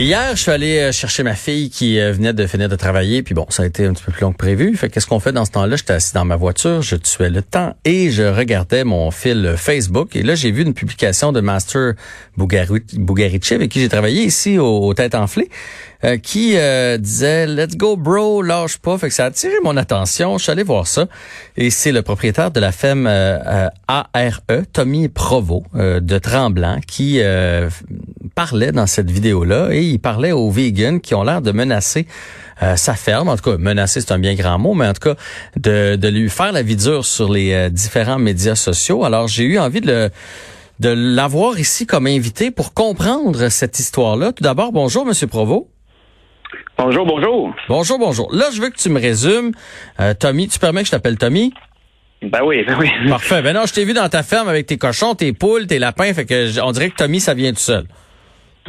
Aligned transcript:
Hier, 0.00 0.36
je 0.36 0.42
suis 0.42 0.52
allé 0.52 0.78
euh, 0.78 0.92
chercher 0.92 1.24
ma 1.24 1.34
fille 1.34 1.70
qui 1.70 1.98
euh, 1.98 2.12
venait 2.12 2.32
de 2.32 2.46
finir 2.46 2.68
de 2.68 2.76
travailler, 2.76 3.24
puis 3.24 3.34
bon, 3.34 3.46
ça 3.48 3.64
a 3.64 3.66
été 3.66 3.84
un 3.84 3.92
petit 3.92 4.04
peu 4.04 4.12
plus 4.12 4.22
long 4.22 4.30
que 4.30 4.36
prévu. 4.36 4.76
Fait 4.76 4.88
qu'est-ce 4.88 5.08
qu'on 5.08 5.18
fait 5.18 5.32
dans 5.32 5.44
ce 5.44 5.50
temps-là? 5.50 5.74
J'étais 5.74 5.94
assis 5.94 6.14
dans 6.14 6.24
ma 6.24 6.36
voiture, 6.36 6.82
je 6.82 6.94
tuais 6.94 7.30
le 7.30 7.42
temps 7.42 7.74
et 7.84 8.12
je 8.12 8.22
regardais 8.22 8.84
mon 8.84 9.10
fil 9.10 9.54
Facebook. 9.56 10.14
Et 10.14 10.22
là, 10.22 10.36
j'ai 10.36 10.52
vu 10.52 10.62
une 10.62 10.72
publication 10.72 11.32
de 11.32 11.40
Master 11.40 11.94
Bugarici, 12.36 13.54
avec 13.54 13.72
qui 13.72 13.80
j'ai 13.80 13.88
travaillé 13.88 14.22
ici 14.22 14.56
au, 14.56 14.94
Tête 14.94 15.16
Enflées, 15.16 15.50
euh, 16.04 16.16
qui 16.16 16.56
disait 17.00 17.46
«Let's 17.48 17.76
go, 17.76 17.96
bro, 17.96 18.40
lâche 18.40 18.78
pas». 18.78 18.98
Fait 18.98 19.08
que 19.08 19.14
ça 19.14 19.24
a 19.24 19.26
attiré 19.26 19.54
mon 19.64 19.76
attention. 19.76 20.38
Je 20.38 20.44
suis 20.44 20.52
allé 20.52 20.62
voir 20.62 20.86
ça. 20.86 21.08
Et 21.56 21.70
c'est 21.70 21.90
le 21.90 22.02
propriétaire 22.02 22.52
de 22.52 22.60
la 22.60 22.70
femme 22.70 23.08
ARE, 23.08 24.42
Tommy 24.72 25.08
Provo, 25.08 25.64
de 25.74 26.18
Tremblant, 26.18 26.78
qui 26.86 27.20
parlait 28.38 28.70
dans 28.70 28.86
cette 28.86 29.10
vidéo-là 29.10 29.70
et 29.72 29.82
il 29.82 29.98
parlait 29.98 30.30
aux 30.30 30.48
vegans 30.48 31.00
qui 31.00 31.16
ont 31.16 31.24
l'air 31.24 31.42
de 31.42 31.50
menacer 31.50 32.06
euh, 32.62 32.76
sa 32.76 32.94
ferme. 32.94 33.28
En 33.28 33.36
tout 33.36 33.50
cas, 33.50 33.56
menacer, 33.58 34.00
c'est 34.00 34.12
un 34.12 34.20
bien 34.20 34.36
grand 34.36 34.60
mot, 34.60 34.74
mais 34.74 34.86
en 34.86 34.92
tout 34.92 35.08
cas, 35.08 35.16
de, 35.56 35.96
de 35.96 36.08
lui 36.08 36.30
faire 36.30 36.52
la 36.52 36.62
vie 36.62 36.76
dure 36.76 37.04
sur 37.04 37.32
les 37.32 37.52
euh, 37.52 37.68
différents 37.68 38.20
médias 38.20 38.54
sociaux. 38.54 39.02
Alors, 39.04 39.26
j'ai 39.26 39.42
eu 39.42 39.58
envie 39.58 39.80
de 39.80 39.88
le 39.88 40.10
de 40.78 40.88
l'avoir 40.88 41.58
ici 41.58 41.84
comme 41.84 42.06
invité 42.06 42.52
pour 42.52 42.74
comprendre 42.74 43.48
cette 43.48 43.80
histoire-là. 43.80 44.30
Tout 44.30 44.44
d'abord, 44.44 44.70
bonjour, 44.70 45.04
Monsieur 45.04 45.26
Provo. 45.26 45.68
Bonjour, 46.78 47.06
bonjour. 47.06 47.52
Bonjour, 47.68 47.98
bonjour. 47.98 48.32
Là, 48.32 48.44
je 48.54 48.60
veux 48.60 48.70
que 48.70 48.78
tu 48.78 48.88
me 48.88 49.00
résumes. 49.00 49.50
Euh, 49.98 50.14
Tommy, 50.14 50.46
tu 50.46 50.60
permets 50.60 50.82
que 50.82 50.86
je 50.86 50.92
t'appelle 50.92 51.18
Tommy? 51.18 51.52
Ben 52.22 52.42
oui, 52.44 52.62
ben 52.64 52.76
oui. 52.78 52.88
Parfait. 53.08 53.42
Ben 53.42 53.52
non, 53.52 53.66
je 53.66 53.74
t'ai 53.74 53.84
vu 53.84 53.94
dans 53.94 54.08
ta 54.08 54.22
ferme 54.22 54.48
avec 54.48 54.66
tes 54.66 54.78
cochons, 54.78 55.16
tes 55.16 55.32
poules, 55.32 55.66
tes 55.66 55.80
lapins, 55.80 56.14
fait 56.14 56.24
que 56.24 56.60
on 56.60 56.70
dirait 56.70 56.90
que 56.90 56.96
Tommy, 56.96 57.18
ça 57.18 57.34
vient 57.34 57.50
tout 57.50 57.58
seul. 57.58 57.84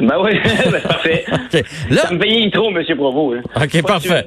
Ben 0.00 0.16
oui, 0.20 0.30
ben, 0.72 0.80
parfait. 0.80 1.24
Là, 1.90 2.02
ça 2.02 2.12
me 2.12 2.18
paye 2.18 2.50
trop, 2.50 2.70
M. 2.70 2.84
Provo. 2.96 3.34
Hein. 3.34 3.42
OK, 3.56 3.82
parfait. 3.82 4.26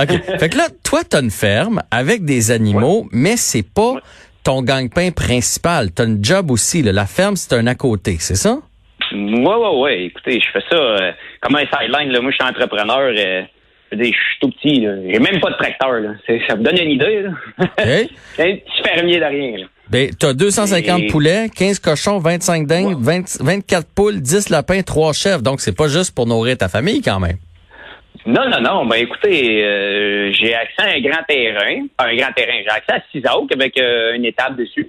OK. 0.00 0.38
fait 0.38 0.48
que 0.48 0.56
là, 0.56 0.68
toi, 0.84 1.00
tu 1.08 1.16
as 1.16 1.20
une 1.20 1.30
ferme 1.30 1.82
avec 1.90 2.24
des 2.24 2.50
animaux, 2.50 3.08
mais 3.12 3.36
c'est 3.36 3.64
pas 3.64 3.94
ton 4.44 4.62
gang-pain 4.62 5.10
principal. 5.10 5.92
Tu 5.94 6.02
as 6.02 6.04
une 6.04 6.24
job 6.24 6.50
aussi. 6.50 6.82
Là. 6.82 6.92
La 6.92 7.06
ferme, 7.06 7.36
c'est 7.36 7.54
un 7.54 7.66
à 7.66 7.74
côté, 7.74 8.16
c'est 8.20 8.36
ça? 8.36 8.58
Oui, 9.12 9.44
oui, 9.44 9.68
oui. 9.74 9.92
Écoutez, 10.06 10.40
je 10.40 10.50
fais 10.52 10.64
ça 10.70 10.76
euh, 10.76 11.12
comme 11.40 11.56
un 11.56 11.64
sideline. 11.66 12.12
Là. 12.12 12.20
Moi, 12.20 12.30
je 12.30 12.36
suis 12.36 12.48
entrepreneur. 12.48 13.12
Euh, 13.16 13.42
je 13.92 14.04
suis 14.04 14.14
tout 14.40 14.50
petit. 14.50 14.86
J'ai 15.08 15.18
même 15.18 15.40
pas 15.40 15.50
de 15.50 15.56
tracteur. 15.56 15.92
Là. 15.92 16.10
Ça 16.48 16.54
vous 16.54 16.62
donne 16.62 16.78
une 16.78 16.90
idée. 16.90 17.22
Là. 17.22 17.30
Okay. 17.78 18.08
un 18.38 18.56
petit 18.56 18.82
fermier 18.84 19.18
de 19.18 19.24
rien. 19.24 19.58
Là. 19.58 19.66
Ben, 19.90 20.10
t'as 20.16 20.34
250 20.34 21.08
poulets, 21.10 21.48
15 21.48 21.80
cochons, 21.80 22.18
25 22.18 22.64
dingues, 22.64 22.96
24 22.96 23.88
poules, 23.92 24.20
10 24.20 24.50
lapins, 24.50 24.82
3 24.82 25.12
chefs. 25.12 25.42
Donc, 25.42 25.60
c'est 25.60 25.76
pas 25.76 25.88
juste 25.88 26.14
pour 26.14 26.28
nourrir 26.28 26.56
ta 26.56 26.68
famille 26.68 27.02
quand 27.02 27.18
même. 27.18 27.38
Non, 28.24 28.48
non, 28.48 28.60
non. 28.60 28.86
Ben, 28.86 28.96
écoutez, 28.96 29.64
euh, 29.64 30.30
j'ai 30.32 30.54
accès 30.54 30.82
à 30.82 30.96
un 30.96 31.00
grand 31.00 31.24
terrain. 31.26 31.86
Un 31.98 32.14
grand 32.14 32.32
terrain. 32.32 32.60
J'ai 32.62 32.70
accès 32.70 32.92
à 32.92 33.02
6 33.10 33.18
acres 33.26 33.52
avec 33.52 33.80
euh, 33.80 34.14
une 34.14 34.24
étable 34.24 34.56
dessus. 34.56 34.88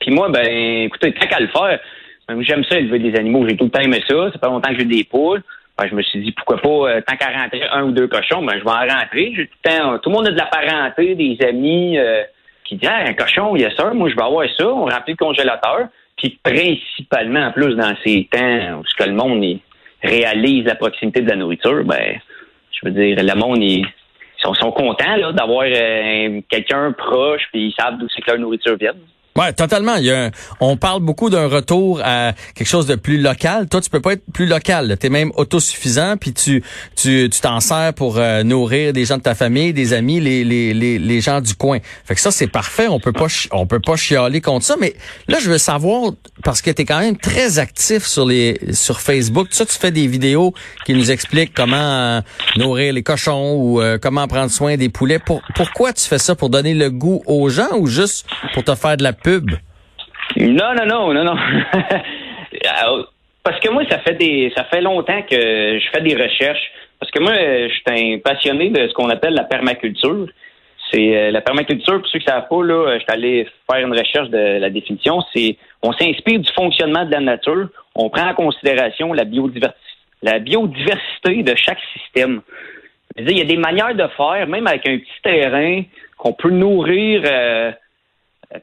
Puis 0.00 0.10
moi, 0.10 0.30
ben, 0.30 0.84
écoutez, 0.84 1.12
tant 1.12 1.26
qu'à 1.26 1.40
le 1.40 1.48
faire, 1.48 1.78
ben, 2.26 2.40
j'aime 2.42 2.64
ça 2.64 2.78
élever 2.78 3.00
des 3.00 3.18
animaux. 3.18 3.46
J'ai 3.46 3.56
tout 3.56 3.64
le 3.64 3.70
temps 3.70 3.80
aimé 3.80 4.00
ça. 4.08 4.30
Ça 4.32 4.38
fait 4.38 4.46
longtemps 4.46 4.72
que 4.72 4.78
j'ai 4.78 4.86
des 4.86 5.04
poules. 5.04 5.42
Ben, 5.76 5.88
je 5.90 5.94
me 5.94 6.00
suis 6.00 6.22
dit, 6.22 6.32
pourquoi 6.32 6.56
pas, 6.56 6.90
euh, 6.90 7.00
tant 7.06 7.16
qu'à 7.16 7.38
rentrer 7.38 7.64
un 7.70 7.82
ou 7.82 7.90
deux 7.90 8.06
cochons, 8.06 8.42
ben, 8.42 8.54
je 8.58 8.64
vais 8.64 8.70
en 8.70 8.98
rentrer. 8.98 9.32
Tout, 9.34 9.42
le 9.42 9.70
temps, 9.70 9.98
tout 9.98 10.08
le 10.08 10.16
monde 10.16 10.28
a 10.28 10.30
de 10.30 10.38
la 10.38 10.46
parenté, 10.46 11.14
des 11.14 11.36
amis 11.46 11.98
qui 12.68 12.76
dit 12.76 12.86
un 12.86 13.14
cochon, 13.14 13.56
il 13.56 13.62
y 13.62 13.64
a 13.64 13.74
ça, 13.74 13.92
moi 13.92 14.08
je 14.08 14.16
vais 14.16 14.22
avoir 14.22 14.46
ça, 14.56 14.66
on 14.66 14.86
remplit 14.86 15.12
le 15.12 15.16
congélateur. 15.16 15.88
Puis 16.16 16.38
principalement, 16.42 17.46
en 17.48 17.52
plus, 17.52 17.74
dans 17.74 17.94
ces 18.04 18.28
temps 18.30 18.78
où 18.78 18.84
ce 18.86 18.94
que 18.94 19.08
le 19.08 19.14
monde 19.14 19.58
réalise 20.02 20.64
la 20.64 20.74
proximité 20.74 21.20
de 21.20 21.28
la 21.28 21.36
nourriture, 21.36 21.84
ben, 21.84 22.18
je 22.72 22.88
veux 22.88 22.92
dire, 22.92 23.16
le 23.22 23.34
monde, 23.34 23.62
ils 23.62 23.86
sont, 24.38 24.54
sont 24.54 24.72
contents 24.72 25.32
d'avoir 25.32 25.64
euh, 25.66 26.40
quelqu'un 26.48 26.92
proche, 26.92 27.42
puis 27.52 27.68
ils 27.68 27.74
savent 27.78 27.98
d'où 27.98 28.06
c'est 28.14 28.22
que 28.22 28.30
leur 28.30 28.40
nourriture 28.40 28.76
vient. 28.76 28.94
Ouais, 29.36 29.52
totalement. 29.52 29.96
Il 29.96 30.04
y 30.04 30.10
a 30.10 30.30
on 30.60 30.76
parle 30.76 31.00
beaucoup 31.02 31.30
d'un 31.30 31.46
retour 31.46 32.00
à 32.02 32.32
quelque 32.54 32.66
chose 32.66 32.86
de 32.86 32.94
plus 32.94 33.18
local. 33.20 33.68
Toi, 33.68 33.80
tu 33.80 33.90
peux 33.90 34.00
pas 34.00 34.14
être 34.14 34.24
plus 34.32 34.46
local. 34.46 34.96
Tu 35.00 35.06
es 35.06 35.10
même 35.10 35.32
autosuffisant, 35.36 36.16
puis 36.16 36.32
tu 36.32 36.62
tu 36.96 37.28
tu 37.30 37.40
t'en 37.40 37.60
sers 37.60 37.92
pour 37.94 38.18
euh, 38.18 38.42
nourrir 38.42 38.92
des 38.92 39.04
gens 39.04 39.18
de 39.18 39.22
ta 39.22 39.34
famille, 39.34 39.72
des 39.72 39.92
amis, 39.92 40.20
les, 40.20 40.44
les, 40.44 40.72
les, 40.74 40.98
les 40.98 41.20
gens 41.20 41.40
du 41.40 41.54
coin. 41.54 41.78
Fait 42.04 42.14
que 42.14 42.20
ça, 42.20 42.30
c'est 42.30 42.46
parfait. 42.46 42.88
On 42.88 43.00
peut 43.00 43.12
pas 43.12 43.26
on 43.52 43.66
peut 43.66 43.80
pas 43.80 43.96
chialer 43.96 44.40
contre 44.40 44.64
ça. 44.64 44.76
Mais 44.80 44.94
là, 45.28 45.38
je 45.40 45.50
veux 45.50 45.58
savoir 45.58 46.12
parce 46.42 46.62
que 46.62 46.70
tu 46.70 46.84
quand 46.84 47.00
même 47.00 47.16
très 47.16 47.58
actif 47.58 48.06
sur 48.06 48.24
les 48.26 48.58
sur 48.72 49.00
Facebook. 49.00 49.48
Ça, 49.50 49.66
tu 49.66 49.76
fais 49.76 49.90
des 49.90 50.06
vidéos 50.06 50.54
qui 50.84 50.94
nous 50.94 51.10
expliquent 51.10 51.52
comment 51.54 51.76
euh, 51.76 52.20
nourrir 52.56 52.92
les 52.92 53.02
cochons 53.02 53.54
ou 53.56 53.80
euh, 53.80 53.98
comment 54.00 54.26
prendre 54.28 54.50
soin 54.50 54.76
des 54.76 54.88
poulets. 54.88 55.18
Pour, 55.18 55.42
pourquoi 55.54 55.92
tu 55.92 56.04
fais 56.04 56.18
ça? 56.18 56.34
Pour 56.34 56.50
donner 56.50 56.74
le 56.74 56.90
goût 56.90 57.22
aux 57.26 57.48
gens 57.48 57.76
ou 57.78 57.86
juste 57.86 58.26
pour 58.54 58.64
te 58.64 58.74
faire 58.74 58.96
de 58.96 59.02
la 59.02 59.12
non, 60.36 60.74
non, 60.74 60.86
non, 60.86 61.14
non, 61.14 61.24
non. 61.24 61.36
Parce 63.42 63.60
que 63.60 63.70
moi, 63.70 63.84
ça 63.88 63.98
fait 64.00 64.14
des, 64.14 64.52
ça 64.56 64.64
fait 64.64 64.80
longtemps 64.80 65.22
que 65.22 65.78
je 65.78 65.88
fais 65.92 66.00
des 66.02 66.14
recherches. 66.14 66.72
Parce 66.98 67.10
que 67.12 67.20
moi, 67.20 67.32
je 67.34 67.72
suis 67.72 67.82
un 67.86 68.18
passionné 68.18 68.70
de 68.70 68.88
ce 68.88 68.92
qu'on 68.94 69.08
appelle 69.08 69.34
la 69.34 69.44
permaculture. 69.44 70.26
C'est 70.90 71.16
euh, 71.16 71.30
la 71.30 71.40
permaculture, 71.40 72.00
pour 72.00 72.08
ceux 72.08 72.18
qui 72.18 72.26
ne 72.26 72.30
savent 72.30 72.48
pas, 72.48 72.62
là, 72.62 72.94
je 72.94 73.00
suis 73.00 73.12
allé 73.12 73.48
faire 73.70 73.86
une 73.86 73.96
recherche 73.96 74.30
de 74.30 74.58
la 74.58 74.70
définition. 74.70 75.22
C'est 75.34 75.56
on 75.82 75.92
s'inspire 75.92 76.40
du 76.40 76.52
fonctionnement 76.52 77.04
de 77.04 77.12
la 77.12 77.20
nature, 77.20 77.68
on 77.94 78.08
prend 78.10 78.28
en 78.28 78.34
considération 78.34 79.12
la 79.12 79.24
biodiversité, 79.24 79.78
la 80.22 80.38
biodiversité 80.38 81.42
de 81.42 81.54
chaque 81.56 81.80
système. 81.92 82.40
Il 83.18 83.36
y 83.36 83.40
a 83.40 83.44
des 83.44 83.56
manières 83.56 83.94
de 83.94 84.06
faire, 84.16 84.46
même 84.46 84.66
avec 84.66 84.86
un 84.88 84.98
petit 84.98 85.22
terrain, 85.22 85.82
qu'on 86.18 86.32
peut 86.32 86.50
nourrir 86.50 87.22
euh, 87.24 87.72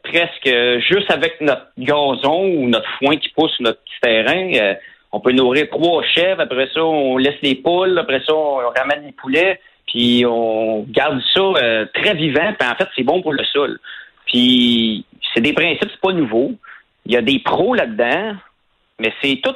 presque 0.03 0.49
juste 0.89 1.11
avec 1.11 1.39
notre 1.41 1.67
gazon 1.77 2.45
ou 2.45 2.67
notre 2.69 2.89
foin 2.99 3.17
qui 3.17 3.29
pousse 3.29 3.59
notre 3.59 3.79
petit 3.83 3.99
terrain. 4.01 4.53
Euh, 4.55 4.75
on 5.11 5.19
peut 5.19 5.31
nourrir 5.31 5.69
trois 5.69 6.03
chèvres, 6.03 6.41
après 6.41 6.67
ça, 6.73 6.83
on 6.83 7.17
laisse 7.17 7.39
les 7.41 7.55
poules, 7.55 7.97
après 7.99 8.21
ça, 8.25 8.33
on 8.33 8.57
ramène 8.75 9.05
les 9.05 9.11
poulets, 9.11 9.59
puis 9.85 10.25
on 10.25 10.85
garde 10.89 11.21
ça 11.33 11.41
euh, 11.41 11.85
très 11.93 12.15
vivant, 12.15 12.53
puis 12.57 12.67
en 12.67 12.75
fait, 12.75 12.87
c'est 12.95 13.03
bon 13.03 13.21
pour 13.21 13.33
le 13.33 13.43
sol. 13.45 13.79
Puis 14.25 15.05
c'est 15.33 15.41
des 15.41 15.53
principes, 15.53 15.89
c'est 15.91 16.01
pas 16.01 16.13
nouveau. 16.13 16.53
Il 17.05 17.11
y 17.11 17.17
a 17.17 17.21
des 17.21 17.39
pros 17.39 17.75
là-dedans, 17.75 18.35
mais 18.99 19.13
c'est 19.21 19.39
tout, 19.43 19.55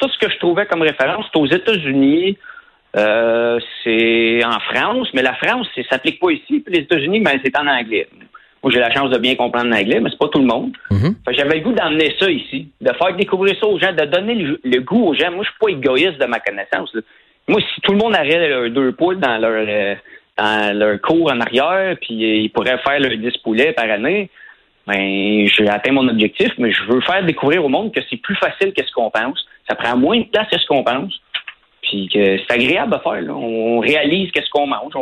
tout 0.00 0.08
ce 0.08 0.18
que 0.18 0.32
je 0.32 0.38
trouvais 0.38 0.66
comme 0.66 0.82
référence, 0.82 1.26
c'est 1.32 1.38
aux 1.38 1.46
États-Unis, 1.46 2.36
euh, 2.96 3.60
c'est 3.84 4.44
en 4.44 4.58
France, 4.58 5.08
mais 5.14 5.22
la 5.22 5.34
France, 5.34 5.68
ça 5.76 5.82
s'applique 5.90 6.18
pas 6.18 6.30
ici, 6.30 6.60
puis 6.60 6.74
les 6.74 6.80
États-Unis, 6.80 7.20
ben, 7.20 7.38
c'est 7.44 7.56
en 7.56 7.66
anglais. 7.68 8.08
Moi, 8.62 8.72
j'ai 8.72 8.80
la 8.80 8.92
chance 8.92 9.10
de 9.10 9.18
bien 9.18 9.36
comprendre 9.36 9.70
l'anglais, 9.70 10.00
mais 10.00 10.10
c'est 10.10 10.18
pas 10.18 10.28
tout 10.28 10.40
le 10.40 10.46
monde. 10.46 10.72
Mhm. 10.90 11.14
J'avais 11.30 11.56
le 11.56 11.60
goût 11.60 11.72
d'emmener 11.72 12.14
ça 12.18 12.30
ici, 12.30 12.68
de 12.80 12.92
faire 12.92 13.14
découvrir 13.16 13.56
ça 13.60 13.66
aux 13.66 13.78
gens, 13.78 13.92
de 13.92 14.04
donner 14.04 14.34
le, 14.64 14.80
goût 14.80 15.08
aux 15.08 15.14
gens. 15.14 15.30
Moi, 15.30 15.44
je 15.44 15.50
suis 15.50 15.58
pas 15.60 15.70
égoïste 15.70 16.20
de 16.20 16.26
ma 16.26 16.40
connaissance. 16.40 16.94
Moi, 17.46 17.60
si 17.60 17.80
tout 17.82 17.92
le 17.92 17.98
monde 17.98 18.14
aurait 18.14 18.48
leurs 18.48 18.70
deux 18.70 18.92
poules 18.92 19.20
dans 19.20 19.38
leur 19.38 19.64
euh, 19.66 19.94
dans 20.36 20.78
leur 20.78 21.00
cours 21.00 21.32
en 21.32 21.40
arrière, 21.40 21.96
puis 22.00 22.14
ils 22.14 22.50
pourraient 22.50 22.78
faire 22.78 23.00
leurs 23.00 23.16
10 23.16 23.38
poulets 23.38 23.72
par 23.72 23.90
année, 23.90 24.30
ben 24.86 25.46
j'ai 25.46 25.68
atteint 25.68 25.92
mon 25.92 26.08
objectif, 26.08 26.50
mais 26.58 26.72
je 26.72 26.84
veux 26.84 27.00
faire 27.00 27.24
découvrir 27.24 27.64
au 27.64 27.68
monde 27.68 27.92
que 27.92 28.00
c'est 28.08 28.16
plus 28.16 28.36
facile 28.36 28.72
que 28.72 28.84
ce 28.84 28.92
qu'on 28.92 29.10
pense. 29.10 29.44
Ça 29.68 29.74
prend 29.74 29.96
moins 29.96 30.18
de 30.18 30.24
place 30.24 30.48
que 30.48 30.58
ce 30.58 30.66
qu'on 30.66 30.84
pense. 30.84 31.12
Puis 31.82 32.08
que 32.12 32.38
c'est 32.38 32.52
agréable 32.52 32.94
à 32.94 33.00
faire. 33.00 33.22
On 33.36 33.80
réalise 33.80 34.30
qu'est-ce 34.30 34.50
qu'on 34.50 34.66
mange 34.66 34.94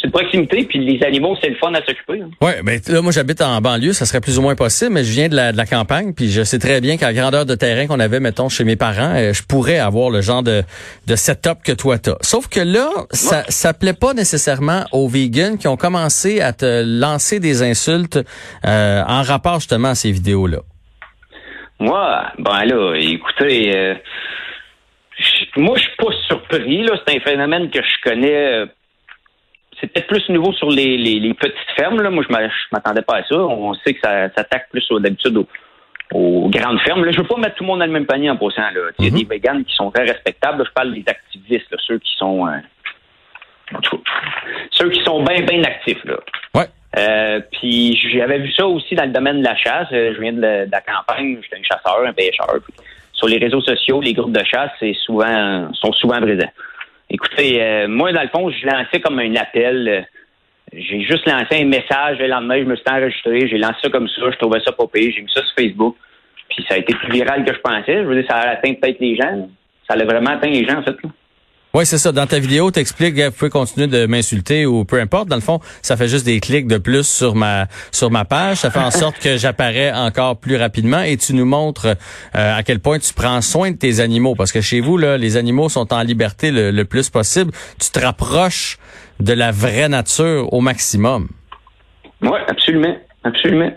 c'est 0.00 0.10
proximité, 0.10 0.64
puis 0.64 0.78
les 0.78 1.04
animaux, 1.04 1.36
c'est 1.40 1.48
le 1.48 1.56
fun 1.56 1.72
à 1.74 1.84
s'occuper. 1.84 2.20
Hein. 2.22 2.30
Oui, 2.40 2.52
mais 2.62 2.80
là, 2.88 3.02
moi, 3.02 3.10
j'habite 3.10 3.40
en 3.42 3.60
banlieue, 3.60 3.92
ça 3.92 4.06
serait 4.06 4.20
plus 4.20 4.38
ou 4.38 4.42
moins 4.42 4.54
possible, 4.54 4.92
mais 4.92 5.02
je 5.02 5.10
viens 5.12 5.28
de 5.28 5.34
la, 5.34 5.50
de 5.50 5.56
la 5.56 5.66
campagne, 5.66 6.12
puis 6.14 6.30
je 6.30 6.42
sais 6.44 6.60
très 6.60 6.80
bien 6.80 6.96
qu'à 6.96 7.06
la 7.06 7.14
grandeur 7.14 7.46
de 7.46 7.54
terrain 7.56 7.88
qu'on 7.88 7.98
avait, 7.98 8.20
mettons, 8.20 8.48
chez 8.48 8.62
mes 8.62 8.76
parents, 8.76 9.16
euh, 9.16 9.32
je 9.32 9.42
pourrais 9.42 9.78
avoir 9.78 10.10
le 10.10 10.20
genre 10.20 10.44
de, 10.44 10.62
de 11.06 11.16
setup 11.16 11.64
que 11.64 11.72
toi 11.72 11.98
t'as. 11.98 12.16
Sauf 12.20 12.48
que 12.48 12.60
là, 12.60 12.88
ça, 13.10 13.42
ça 13.48 13.74
plaît 13.74 13.92
pas 13.92 14.14
nécessairement 14.14 14.84
aux 14.92 15.08
vegans 15.08 15.56
qui 15.56 15.66
ont 15.66 15.76
commencé 15.76 16.40
à 16.40 16.52
te 16.52 16.84
lancer 16.84 17.40
des 17.40 17.64
insultes 17.64 18.20
euh, 18.64 19.02
en 19.04 19.22
rapport 19.22 19.56
justement 19.56 19.88
à 19.88 19.94
ces 19.96 20.12
vidéos-là. 20.12 20.58
Moi, 21.80 22.22
ben 22.38 22.64
là, 22.64 22.94
écoutez, 22.94 23.76
euh, 23.76 23.94
moi, 25.56 25.76
je 25.76 25.82
suis 25.82 25.96
pas 25.96 26.12
surpris, 26.28 26.82
là. 26.82 26.92
C'est 27.04 27.16
un 27.16 27.20
phénomène 27.20 27.70
que 27.70 27.80
je 27.80 28.10
connais 28.10 28.68
c'est 28.68 28.77
peut-être 30.00 30.06
plus 30.08 30.28
nouveau 30.34 30.52
sur 30.52 30.70
les, 30.70 31.34
petites 31.38 31.56
fermes. 31.76 32.00
Là. 32.00 32.10
Moi, 32.10 32.24
je 32.28 32.34
m'attendais 32.72 33.02
pas 33.02 33.18
à 33.18 33.24
ça. 33.24 33.36
On 33.36 33.74
sait 33.74 33.94
que 33.94 34.00
ça 34.02 34.28
s'attaque 34.34 34.68
plus 34.70 34.86
d'habitude 35.00 35.44
aux, 36.12 36.48
grandes 36.48 36.80
fermes. 36.80 37.04
Là, 37.04 37.12
je 37.12 37.18
veux 37.18 37.26
pas 37.26 37.36
mettre 37.36 37.56
tout 37.56 37.64
le 37.64 37.68
monde 37.68 37.80
dans 37.80 37.86
le 37.86 37.92
même 37.92 38.06
panier 38.06 38.30
en 38.30 38.36
passant. 38.36 38.62
Il 38.98 39.04
y 39.04 39.08
a 39.08 39.10
mm-hmm. 39.10 39.18
des 39.18 39.24
véganes 39.24 39.64
qui 39.64 39.74
sont 39.74 39.90
très 39.90 40.04
respectables. 40.04 40.64
je 40.66 40.72
parle 40.72 40.94
des 40.94 41.04
activistes, 41.06 41.74
ceux 41.86 41.98
qui 41.98 42.14
sont 42.16 42.46
euh, 42.46 42.58
ceux 44.70 44.88
qui 44.90 45.02
sont 45.04 45.22
bien, 45.22 45.42
bien 45.42 45.62
actifs. 45.64 46.02
Là. 46.04 46.16
Ouais. 46.54 46.66
Euh, 46.96 47.40
puis 47.52 47.98
j'avais 48.12 48.38
vu 48.38 48.50
ça 48.52 48.66
aussi 48.66 48.94
dans 48.94 49.04
le 49.04 49.12
domaine 49.12 49.40
de 49.40 49.44
la 49.44 49.56
chasse. 49.56 49.88
Je 49.90 50.20
viens 50.20 50.32
de 50.32 50.68
la, 50.70 50.80
campagne, 50.80 51.38
j'étais 51.42 51.56
un 51.56 51.62
chasseur, 51.62 52.06
un 52.06 52.12
pêcheur. 52.12 52.56
sur 53.12 53.28
les 53.28 53.38
réseaux 53.38 53.60
sociaux, 53.60 54.00
les 54.00 54.14
groupes 54.14 54.32
de 54.32 54.44
chasse, 54.44 54.70
c'est 54.80 54.94
souvent 54.94 55.70
sont 55.74 55.92
souvent 55.92 56.20
présents. 56.20 56.50
Écoutez, 57.10 57.62
euh, 57.62 57.88
moi, 57.88 58.12
dans 58.12 58.22
le 58.22 58.28
fond, 58.28 58.50
je 58.50 58.66
lançais 58.66 59.00
comme 59.00 59.18
un 59.18 59.34
appel. 59.36 60.06
J'ai 60.72 61.00
juste 61.02 61.26
lancé 61.26 61.62
un 61.62 61.64
message 61.64 62.18
le 62.18 62.26
lendemain, 62.26 62.58
je 62.58 62.64
me 62.64 62.76
suis 62.76 62.84
enregistré, 62.90 63.48
j'ai 63.48 63.56
lancé 63.56 63.76
ça 63.82 63.88
comme 63.88 64.08
ça, 64.08 64.30
je 64.30 64.36
trouvais 64.36 64.60
ça 64.60 64.72
pas 64.72 64.84
j'ai 64.94 65.22
mis 65.22 65.30
ça 65.32 65.42
sur 65.42 65.54
Facebook. 65.56 65.96
Puis 66.50 66.64
ça 66.68 66.74
a 66.74 66.78
été 66.78 66.94
plus 66.94 67.12
viral 67.12 67.44
que 67.44 67.54
je 67.54 67.60
pensais. 67.60 68.02
Je 68.02 68.02
veux 68.02 68.20
dire, 68.20 68.30
ça 68.30 68.36
a 68.36 68.50
atteint 68.50 68.74
peut-être 68.74 69.00
les 69.00 69.16
gens. 69.16 69.48
Ça 69.88 69.94
a 69.94 70.04
vraiment 70.04 70.30
atteint 70.30 70.50
les 70.50 70.66
gens, 70.66 70.78
en 70.78 70.82
fait. 70.82 70.96
Oui, 71.74 71.84
c'est 71.84 71.98
ça. 71.98 72.12
Dans 72.12 72.26
ta 72.26 72.38
vidéo, 72.38 72.70
tu 72.70 72.80
expliques 72.80 73.16
que 73.16 73.26
vous 73.26 73.32
pouvez 73.32 73.50
continuer 73.50 73.88
de 73.88 74.06
m'insulter 74.06 74.64
ou 74.64 74.86
peu 74.86 74.98
importe. 75.00 75.28
Dans 75.28 75.36
le 75.36 75.42
fond, 75.42 75.60
ça 75.82 75.98
fait 75.98 76.08
juste 76.08 76.24
des 76.24 76.40
clics 76.40 76.66
de 76.66 76.78
plus 76.78 77.06
sur 77.06 77.34
ma 77.34 77.66
sur 77.92 78.10
ma 78.10 78.24
page. 78.24 78.56
Ça 78.56 78.70
fait 78.70 78.78
en 78.78 78.90
sorte 78.90 79.18
que 79.18 79.36
j'apparais 79.36 79.92
encore 79.92 80.38
plus 80.38 80.56
rapidement 80.56 81.02
et 81.02 81.18
tu 81.18 81.34
nous 81.34 81.44
montres 81.44 81.86
euh, 82.34 82.56
à 82.56 82.62
quel 82.62 82.80
point 82.80 82.98
tu 82.98 83.12
prends 83.12 83.42
soin 83.42 83.72
de 83.72 83.76
tes 83.76 84.00
animaux. 84.00 84.34
Parce 84.34 84.50
que 84.50 84.62
chez 84.62 84.80
vous, 84.80 84.96
là, 84.96 85.18
les 85.18 85.36
animaux 85.36 85.68
sont 85.68 85.92
en 85.92 86.02
liberté 86.02 86.50
le, 86.50 86.84
plus 86.84 87.10
possible. 87.10 87.52
Tu 87.78 87.90
te 87.90 88.00
rapproches 88.00 88.78
de 89.20 89.34
la 89.34 89.50
vraie 89.50 89.90
nature 89.90 90.50
au 90.54 90.62
maximum. 90.62 91.28
Oui, 92.22 92.38
absolument. 92.48 92.96
Absolument. 93.24 93.72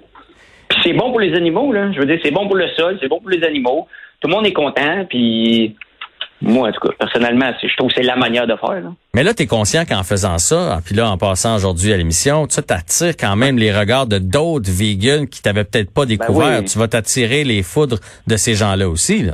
Puis 0.70 0.80
c'est 0.84 0.94
bon 0.94 1.10
pour 1.10 1.20
les 1.20 1.36
animaux, 1.36 1.74
là. 1.74 1.92
Je 1.92 2.00
veux 2.00 2.06
dire, 2.06 2.20
c'est 2.24 2.32
bon 2.32 2.48
pour 2.48 2.56
le 2.56 2.70
sol, 2.78 2.98
c'est 3.02 3.10
bon 3.10 3.20
pour 3.20 3.30
les 3.30 3.44
animaux. 3.44 3.88
Tout 4.22 4.30
le 4.30 4.34
monde 4.34 4.46
est 4.46 4.54
content, 4.54 5.06
puis 5.10 5.76
moi, 6.42 6.70
en 6.70 6.72
tout 6.72 6.88
cas, 6.88 6.94
personnellement, 6.98 7.52
je 7.62 7.76
trouve 7.76 7.90
que 7.90 7.96
c'est 7.98 8.04
la 8.04 8.16
manière 8.16 8.48
de 8.48 8.56
faire. 8.56 8.82
Mais 9.14 9.24
là, 9.24 9.34
tu 9.34 9.44
es 9.44 9.48
conscient 9.48 9.86
qu'en 9.86 10.04
faisant 10.04 10.40
ça, 10.40 10.80
puis 10.84 10.96
là, 10.96 11.10
en 11.10 11.18
passant 11.18 11.56
aujourd'hui 11.56 11.94
à 11.94 11.98
l'émission, 11.98 12.48
tu 12.48 12.62
t'attires 12.64 13.16
quand 13.18 13.36
même 13.36 13.58
les 13.58 13.72
regards 13.72 14.08
de 14.08 14.18
d'autres 14.18 14.72
vegans 14.72 15.28
qui 15.28 15.44
t'avaient 15.44 15.66
peut-être 15.66 15.94
pas 15.94 16.02
ben 16.02 16.08
découvert. 16.08 16.64
Tu 16.64 16.80
vas 16.80 16.88
t'attirer 16.88 17.44
les 17.44 17.62
foudres 17.62 18.00
de 18.26 18.36
ces 18.38 18.56
gens-là 18.56 18.90
aussi. 18.90 19.22
Là. 19.22 19.34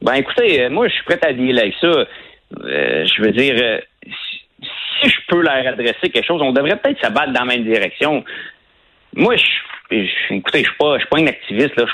Ben 0.00 0.14
écoutez, 0.14 0.62
euh, 0.62 0.70
moi, 0.70 0.88
je 0.88 0.94
suis 0.94 1.04
prêt 1.04 1.20
à 1.22 1.32
dire 1.32 1.58
avec 1.58 1.74
ça. 1.80 1.86
Euh, 1.86 2.06
je 3.06 3.22
veux 3.22 3.32
dire, 3.32 3.54
euh, 3.62 3.78
si, 5.00 5.08
je 5.10 5.18
peux 5.28 5.42
leur 5.42 5.66
adresser 5.66 6.10
quelque 6.10 6.26
chose, 6.26 6.40
on 6.42 6.52
devrait 6.52 6.76
peut-être 6.76 7.04
se 7.04 7.10
battre 7.10 7.32
dans 7.32 7.44
la 7.44 7.56
même 7.56 7.64
direction. 7.64 8.24
Moi, 9.14 9.36
je, 9.36 9.94
écoutez, 10.34 10.64
je 10.64 10.68
suis 10.68 10.78
pas, 10.78 10.94
je 10.94 11.00
suis 11.00 11.08
pas 11.08 11.18
un 11.18 11.26
activiste. 11.26 11.76
Là. 11.76 11.84
Je, 11.86 11.92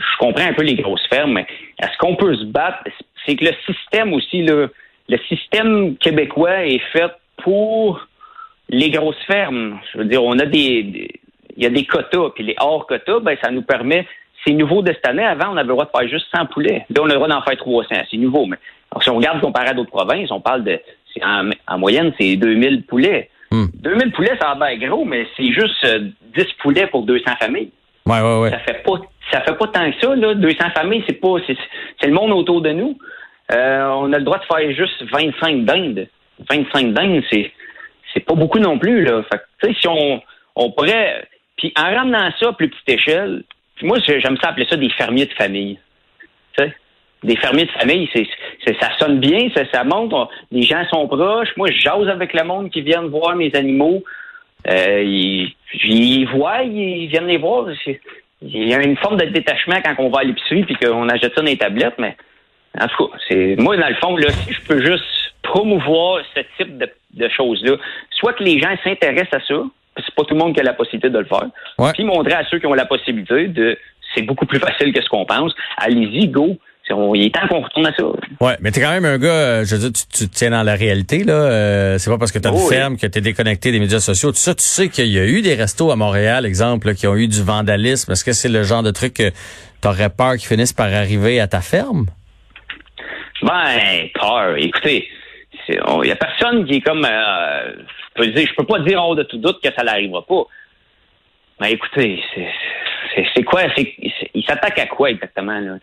je 0.00 0.18
comprends 0.18 0.46
un 0.46 0.52
peu 0.52 0.62
les 0.62 0.76
grosses 0.76 1.06
fermes, 1.08 1.32
mais 1.32 1.46
est-ce 1.82 1.96
qu'on 1.98 2.14
peut 2.14 2.34
se 2.36 2.44
battre? 2.44 2.84
C'est 3.30 3.36
que 3.36 3.44
le 3.44 3.54
système 3.64 4.12
aussi, 4.12 4.42
le, 4.42 4.72
le 5.08 5.18
système 5.28 5.96
québécois 5.96 6.64
est 6.64 6.82
fait 6.92 7.12
pour 7.42 8.06
les 8.68 8.90
grosses 8.90 9.22
fermes. 9.26 9.78
Je 9.92 9.98
veux 9.98 10.04
dire, 10.04 10.24
on 10.24 10.38
a 10.38 10.46
des, 10.46 11.10
il 11.56 11.62
y 11.62 11.66
a 11.66 11.70
des 11.70 11.84
quotas, 11.84 12.30
puis 12.34 12.44
les 12.44 12.56
hors 12.58 12.86
quotas, 12.86 13.20
ben 13.20 13.36
ça 13.42 13.50
nous 13.50 13.62
permet. 13.62 14.06
C'est 14.44 14.52
nouveau 14.52 14.82
de 14.82 14.92
cette 14.92 15.06
année. 15.06 15.24
Avant, 15.24 15.52
on 15.52 15.56
avait 15.56 15.68
le 15.68 15.74
droit 15.74 15.84
de 15.84 15.90
faire 15.96 16.08
juste 16.08 16.26
100 16.34 16.46
poulets. 16.46 16.86
Là, 16.90 17.02
on 17.02 17.04
a 17.04 17.08
le 17.08 17.14
droit 17.14 17.28
d'en 17.28 17.42
faire 17.42 17.56
300. 17.56 17.88
C'est 18.10 18.16
nouveau. 18.16 18.46
Mais 18.46 18.56
si 19.00 19.10
on 19.10 19.16
regarde 19.16 19.40
comparé 19.40 19.68
à 19.68 19.74
d'autres 19.74 19.90
provinces, 19.90 20.32
on 20.32 20.40
parle 20.40 20.64
de, 20.64 20.80
en, 21.22 21.78
moyenne, 21.78 22.12
c'est 22.18 22.36
2000 22.36 22.84
poulets. 22.84 23.30
2000 23.52 24.08
hmm. 24.08 24.12
poulets, 24.12 24.38
ça 24.40 24.54
va 24.54 24.72
être 24.72 24.80
gros, 24.80 25.04
mais 25.04 25.26
c'est 25.36 25.52
juste 25.52 25.84
10 25.84 26.40
euh, 26.40 26.44
poulets 26.58 26.86
pour 26.86 27.02
200 27.02 27.24
familles. 27.38 27.70
Ouais, 28.06 28.20
ouais, 28.20 28.40
ouais. 28.40 28.50
Ça 28.50 28.58
fait 28.60 28.82
pas, 28.82 28.92
ça 29.30 29.40
fait 29.42 29.56
pas 29.56 29.66
tant 29.68 29.90
que 29.90 30.00
ça, 30.00 30.16
là. 30.16 30.34
200 30.34 30.56
familles, 30.74 31.04
c'est 31.06 31.20
pas, 31.20 31.34
c'est 31.46 32.06
le 32.06 32.14
monde 32.14 32.32
autour 32.32 32.62
de 32.62 32.70
nous. 32.70 32.96
Euh, 33.52 33.86
on 33.96 34.12
a 34.12 34.18
le 34.18 34.24
droit 34.24 34.38
de 34.38 34.44
faire 34.44 34.72
juste 34.72 35.02
25 35.10 35.64
dindes. 35.64 36.08
25 36.48 36.92
dindes, 36.94 37.22
c'est 37.30 37.52
c'est 38.12 38.20
pas 38.20 38.34
beaucoup 38.34 38.58
non 38.58 38.78
plus 38.78 39.04
là. 39.04 39.22
Fait 39.30 39.72
si 39.74 39.88
on 39.88 40.22
on 40.56 40.70
pourrait 40.72 41.28
puis 41.56 41.72
en 41.76 41.94
ramenant 41.94 42.30
ça 42.40 42.48
à 42.48 42.52
plus 42.52 42.70
petite 42.70 42.88
échelle, 42.88 43.44
moi 43.82 43.98
j'aime 44.06 44.36
ça 44.42 44.50
appeler 44.50 44.66
ça 44.68 44.76
des 44.76 44.90
fermiers 44.90 45.26
de 45.26 45.34
famille. 45.34 45.78
Des 47.22 47.36
fermiers 47.36 47.66
de 47.66 47.70
famille, 47.72 48.08
c'est, 48.14 48.26
ça 48.80 48.88
sonne 48.98 49.20
bien, 49.20 49.50
ça, 49.54 49.64
ça 49.70 49.84
montre, 49.84 50.30
les 50.50 50.62
gens 50.62 50.82
sont 50.88 51.06
proches. 51.06 51.54
Moi, 51.58 51.68
je 51.70 51.78
jase 51.78 52.08
avec 52.08 52.32
le 52.32 52.44
monde 52.44 52.70
qui 52.70 52.80
vient 52.80 53.02
voir 53.02 53.36
mes 53.36 53.54
animaux. 53.54 54.02
Euh, 54.66 55.02
ils, 55.02 55.54
ils 55.84 56.24
voient, 56.24 56.62
ils 56.62 57.08
viennent 57.08 57.26
les 57.26 57.36
voir. 57.36 57.66
Il 58.40 58.68
y 58.68 58.72
a 58.72 58.82
une 58.82 58.96
forme 58.96 59.18
de 59.18 59.26
détachement 59.26 59.82
quand 59.84 59.96
on 59.98 60.08
va 60.08 60.20
à 60.20 60.24
l'épicerie 60.24 60.64
puis 60.64 60.76
qu'on 60.76 61.10
achète 61.10 61.34
ça 61.34 61.42
dans 61.42 61.46
les 61.46 61.58
tablettes, 61.58 61.98
mais 61.98 62.16
en 62.78 62.86
tout 62.86 63.06
cas, 63.06 63.18
c'est 63.28 63.56
moi 63.58 63.76
dans 63.76 63.88
le 63.88 63.94
fond 63.96 64.16
là, 64.16 64.30
si 64.30 64.52
je 64.52 64.60
peux 64.62 64.80
juste 64.84 65.04
promouvoir 65.42 66.22
ce 66.34 66.40
type 66.56 66.78
de, 66.78 67.28
choses-là, 67.28 67.76
soit 68.10 68.34
que 68.34 68.44
les 68.44 68.60
gens 68.60 68.74
s'intéressent 68.84 69.42
à 69.42 69.46
ça, 69.46 69.62
c'est 69.96 70.14
pas 70.14 70.22
tout 70.22 70.34
le 70.34 70.40
monde 70.40 70.54
qui 70.54 70.60
a 70.60 70.62
la 70.62 70.74
possibilité 70.74 71.10
de 71.10 71.18
le 71.18 71.24
faire, 71.24 71.48
puis 71.94 72.04
montrer 72.04 72.34
à 72.34 72.44
ceux 72.48 72.58
qui 72.58 72.66
ont 72.66 72.74
la 72.74 72.86
possibilité 72.86 73.48
de, 73.48 73.76
c'est 74.14 74.22
beaucoup 74.22 74.46
plus 74.46 74.58
facile 74.58 74.92
que 74.92 75.02
ce 75.02 75.08
qu'on 75.08 75.24
pense. 75.24 75.52
Allez-y, 75.76 76.28
go. 76.28 76.56
il 77.14 77.26
est 77.26 77.34
temps 77.34 77.46
qu'on 77.48 77.62
retourne 77.62 77.86
à 77.86 77.94
ça. 77.94 78.04
Ouais, 78.40 78.56
mais 78.60 78.70
t'es 78.70 78.80
quand 78.80 78.90
même 78.90 79.04
un 79.04 79.18
gars, 79.18 79.28
euh, 79.28 79.64
je 79.64 79.76
veux 79.76 79.90
dire, 79.90 80.02
tu, 80.12 80.28
te 80.28 80.34
tiens 80.34 80.50
dans 80.50 80.62
la 80.62 80.74
réalité, 80.74 81.24
là. 81.24 81.32
Euh, 81.32 81.98
c'est 81.98 82.10
pas 82.10 82.18
parce 82.18 82.32
que 82.32 82.38
t'as 82.38 82.50
une 82.50 82.56
oh 82.56 82.68
ferme 82.68 82.96
que 82.96 83.06
t'es 83.06 83.20
déconnecté 83.20 83.72
des 83.72 83.80
médias 83.80 84.00
sociaux. 84.00 84.30
Tout 84.30 84.38
ça, 84.38 84.54
tu 84.54 84.64
sais 84.64 84.88
qu'il 84.88 85.06
y 85.06 85.18
a 85.18 85.26
eu 85.26 85.42
des 85.42 85.54
restos 85.54 85.90
à 85.90 85.96
Montréal, 85.96 86.46
exemple, 86.46 86.94
qui 86.94 87.06
ont 87.06 87.16
eu 87.16 87.28
du 87.28 87.42
vandalisme. 87.42 88.12
Est-ce 88.12 88.24
que 88.24 88.32
c'est 88.32 88.48
le 88.48 88.62
genre 88.62 88.82
de 88.82 88.90
truc 88.90 89.14
que 89.14 89.30
t'aurais 89.80 90.10
peur 90.10 90.32
qu'ils 90.32 90.48
finissent 90.48 90.72
par 90.72 90.92
arriver 90.92 91.40
à 91.40 91.46
ta 91.46 91.60
ferme? 91.60 92.06
Ben, 93.42 94.08
peur. 94.14 94.56
Écoutez, 94.56 95.08
il 95.68 96.06
y 96.06 96.10
a 96.10 96.16
personne 96.16 96.64
qui 96.64 96.76
est 96.76 96.80
comme, 96.80 97.04
euh, 97.04 97.72
je 97.76 98.14
peux 98.14 98.26
dire, 98.28 98.48
je 98.48 98.54
peux 98.54 98.66
pas 98.66 98.80
dire 98.80 99.02
hors 99.02 99.16
de 99.16 99.22
tout 99.22 99.38
doute 99.38 99.60
que 99.62 99.72
ça 99.72 99.82
n'arrivera 99.82 100.24
pas. 100.24 100.44
Mais 101.60 101.72
écoutez, 101.72 102.22
c'est 103.34 103.42
quoi, 103.42 103.62
ils 104.34 104.44
s'attaquent 104.44 104.78
à 104.78 104.86
quoi 104.86 105.10
exactement 105.10 105.58
là? 105.58 105.76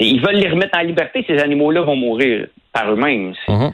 Ils 0.00 0.20
veulent 0.20 0.36
les 0.36 0.48
remettre 0.48 0.76
en 0.76 0.82
liberté. 0.82 1.24
Ces 1.26 1.38
animaux-là 1.38 1.82
vont 1.82 1.96
mourir 1.96 2.48
par 2.72 2.92
eux-mêmes. 2.92 3.34
Uh-huh 3.48 3.72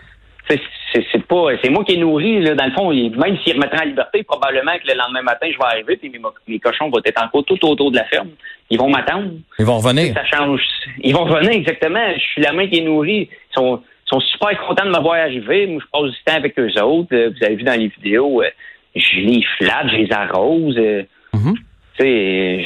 c'est 0.49 1.27
pas 1.27 1.47
c'est 1.63 1.71
moi 1.71 1.85
qui 1.85 1.95
est 1.95 1.99
nourri 1.99 2.41
là, 2.41 2.55
dans 2.55 2.67
le 2.67 2.73
fond 2.73 2.91
même 2.91 3.39
s'ils 3.43 3.55
remettraient 3.55 3.83
en 3.83 3.89
liberté 3.89 4.23
probablement 4.23 4.73
que 4.73 4.91
le 4.91 4.99
lendemain 4.99 5.23
matin 5.23 5.47
je 5.53 5.57
vais 5.57 5.65
arriver 5.65 5.97
puis 5.97 6.13
mes, 6.49 6.59
cochons 6.59 6.91
vont 6.91 7.01
être 7.05 7.23
encore 7.23 7.45
tout 7.45 7.65
autour 7.65 7.91
de 7.91 7.97
la 7.97 8.05
ferme. 8.05 8.31
Ils 8.71 8.79
vont 8.79 8.89
m'attendre. 8.89 9.31
Ils 9.59 9.65
vont 9.65 9.79
revenir. 9.79 10.15
Ça 10.15 10.25
change. 10.25 10.63
Ils 11.03 11.13
vont 11.13 11.25
revenir 11.25 11.51
exactement. 11.51 12.01
Je 12.15 12.21
suis 12.21 12.43
la 12.43 12.53
main 12.53 12.69
qui 12.69 12.79
est 12.79 12.85
nourrie. 12.85 13.29
Ils 13.31 13.55
sont 13.55 13.83
sont 14.07 14.21
super 14.21 14.59
contents 14.67 14.87
de 14.87 14.91
me 14.91 15.01
voir 15.01 15.15
arriver. 15.15 15.67
Moi 15.67 15.81
je 15.85 15.91
passe 15.91 16.11
du 16.11 16.25
temps 16.25 16.37
avec 16.37 16.59
eux 16.59 16.83
autres. 16.83 17.15
Euh, 17.15 17.31
vous 17.31 17.45
avez 17.45 17.57
vu 17.57 17.63
dans 17.63 17.79
les 17.79 17.89
vidéos 17.89 18.43
euh, 18.43 18.51
je 18.95 19.17
les 19.17 19.45
flatte 19.59 19.89
je 19.89 19.97
les 19.97 20.13
arrose 20.13 20.77
euh, 20.79 21.03
mm-hmm. 21.35 21.55
tu 21.55 22.03
sais 22.05 22.65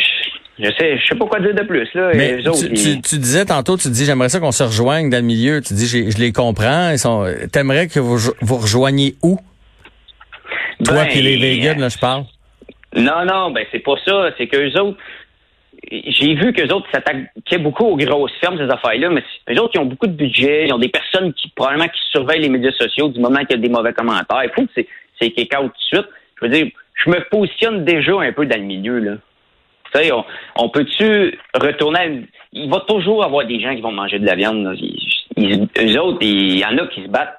je 0.59 0.71
sais, 0.79 0.99
je 0.99 1.07
sais 1.07 1.17
pas 1.17 1.27
quoi 1.27 1.41
dire 1.41 1.55
de 1.55 1.63
plus 1.63 1.89
là. 1.95 2.13
Mais 2.15 2.39
tu, 3.03 3.19
disais 3.19 3.45
tantôt, 3.45 3.77
tu 3.77 3.89
dis 3.89 4.05
j'aimerais 4.05 4.29
ça 4.29 4.39
qu'on 4.39 4.53
se 4.53 4.63
rejoigne 4.63 5.11
dans 5.11 5.17
le 5.17 5.25
milieu. 5.25 5.61
Tu 5.61 5.75
dis 5.75 5.87
je 5.87 6.19
les 6.19 6.33
comprends. 6.33 6.91
Ils 6.91 6.99
sont. 6.99 7.27
T'aimerais 7.53 7.89
que 7.89 7.99
vous 7.99 8.19
vous 8.41 8.57
rejoigniez 8.57 9.17
où? 9.23 9.39
Toi 10.85 11.07
qui 11.07 11.23
les 11.23 11.37
vegans, 11.37 11.81
là, 11.81 11.89
je 11.89 11.99
parle. 11.99 12.25
Non, 12.95 13.25
non, 13.27 13.51
ben 13.51 13.65
c'est 13.73 13.81
pas 13.81 13.97
ça. 14.05 14.31
C'est 14.39 14.47
qu'eux 14.47 14.73
autres, 14.79 14.99
j'ai 15.91 16.35
vu 16.35 16.53
qu'eux 16.53 16.73
autres 16.73 16.87
s'attaquaient 16.93 17.59
beaucoup 17.59 17.87
aux 17.87 17.97
grosses 17.97 18.33
fermes, 18.41 18.57
ces 18.57 18.73
affaires-là, 18.73 19.11
mais 19.11 19.23
eux 19.51 19.61
autres, 19.61 19.73
ils 19.75 19.81
ont 19.81 19.87
beaucoup 19.87 20.07
de 20.07 20.13
budget, 20.13 20.67
ils 20.67 20.73
ont 20.73 20.79
des 20.79 20.89
personnes 20.89 21.33
qui, 21.33 21.49
probablement, 21.49 21.89
qui 21.89 22.01
surveillent 22.13 22.43
les 22.43 22.49
médias 22.49 22.73
sociaux 22.73 23.09
du 23.09 23.19
moment 23.19 23.41
qu'il 23.41 23.57
y 23.57 23.59
a 23.59 23.63
des 23.63 23.69
mauvais 23.69 23.93
commentaires. 23.93 24.45
Il 24.45 24.51
faut 24.55 24.63
que 24.63 24.73
c'est, 24.77 24.87
c'est 25.21 25.31
kick 25.31 25.51
tout 25.51 25.65
de 25.65 25.73
suite. 25.79 26.07
Je 26.41 26.47
veux 26.47 26.53
dire, 26.53 26.67
je 27.05 27.11
me 27.11 27.29
positionne 27.29 27.85
déjà 27.85 28.13
un 28.21 28.33
peu 28.33 28.47
dans 28.47 28.59
le 28.59 28.67
milieu, 28.67 28.99
là 29.01 29.17
on, 30.57 30.69
peut-tu 30.69 31.39
retourner 31.55 32.27
Il 32.53 32.71
va 32.71 32.81
toujours 32.81 33.25
avoir 33.25 33.47
des 33.47 33.61
gens 33.61 33.75
qui 33.75 33.81
vont 33.81 33.93
manger 33.93 34.19
de 34.19 34.27
la 34.27 34.35
viande. 34.35 34.77
Ils, 35.37 35.99
autres, 35.99 36.19
il 36.21 36.59
y 36.59 36.65
en 36.65 36.77
a 36.79 36.87
qui 36.89 37.03
se 37.03 37.09
battent 37.09 37.39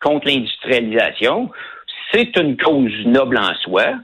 contre 0.00 0.28
l'industrialisation. 0.28 1.50
C'est 2.12 2.36
une 2.36 2.56
cause 2.56 2.92
noble 3.04 3.38
en 3.38 3.54
soi, 3.62 3.94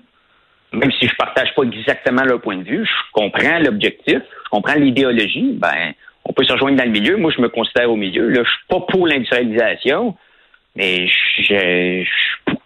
même 0.72 0.92
si 0.92 1.06
je 1.06 1.14
partage 1.16 1.54
pas 1.54 1.62
exactement 1.62 2.24
leur 2.24 2.40
point 2.40 2.56
de 2.56 2.64
vue. 2.64 2.84
Je 2.84 3.12
comprends 3.12 3.58
l'objectif, 3.60 4.18
je 4.18 4.50
comprends 4.50 4.74
l'idéologie. 4.74 5.52
Ben, 5.54 5.94
on 6.24 6.32
peut 6.32 6.44
se 6.44 6.52
rejoindre 6.52 6.78
dans 6.78 6.84
le 6.84 6.90
milieu. 6.90 7.16
Moi, 7.16 7.32
je 7.36 7.40
me 7.40 7.48
considère 7.48 7.90
au 7.90 7.96
milieu. 7.96 8.28
Là, 8.28 8.42
je 8.44 8.50
suis 8.50 8.66
pas 8.68 8.80
pour 8.80 9.06
l'industrialisation, 9.06 10.16
mais 10.76 11.07
je, 11.38 12.04